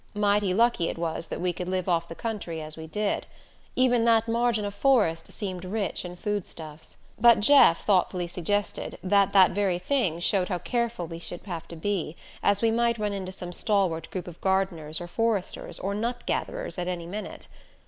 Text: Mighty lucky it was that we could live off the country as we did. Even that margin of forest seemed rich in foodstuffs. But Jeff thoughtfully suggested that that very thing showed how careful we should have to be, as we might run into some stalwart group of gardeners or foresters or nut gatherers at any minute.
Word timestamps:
Mighty 0.15 0.51
lucky 0.51 0.89
it 0.89 0.97
was 0.97 1.27
that 1.27 1.39
we 1.39 1.53
could 1.53 1.69
live 1.69 1.87
off 1.87 2.07
the 2.07 2.15
country 2.15 2.59
as 2.59 2.75
we 2.75 2.87
did. 2.87 3.27
Even 3.75 4.03
that 4.05 4.27
margin 4.27 4.65
of 4.65 4.73
forest 4.73 5.31
seemed 5.31 5.63
rich 5.63 6.03
in 6.03 6.15
foodstuffs. 6.15 6.97
But 7.19 7.39
Jeff 7.39 7.85
thoughtfully 7.85 8.25
suggested 8.25 8.97
that 9.03 9.31
that 9.33 9.51
very 9.51 9.77
thing 9.77 10.19
showed 10.19 10.49
how 10.49 10.57
careful 10.57 11.05
we 11.05 11.19
should 11.19 11.41
have 11.43 11.67
to 11.67 11.75
be, 11.75 12.15
as 12.41 12.63
we 12.63 12.71
might 12.71 12.97
run 12.97 13.13
into 13.13 13.31
some 13.31 13.53
stalwart 13.53 14.09
group 14.09 14.27
of 14.27 14.41
gardeners 14.41 14.99
or 14.99 15.05
foresters 15.05 15.77
or 15.77 15.93
nut 15.93 16.25
gatherers 16.25 16.79
at 16.79 16.87
any 16.87 17.05
minute. 17.05 17.47